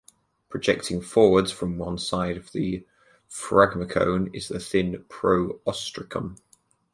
[0.49, 2.83] Projecting forwards from one side of the
[3.29, 6.39] phragmocone is the thin "pro-ostracum".